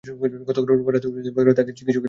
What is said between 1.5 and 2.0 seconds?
তাঁকে চিকিৎসকের কাছে নেওয়া হয়।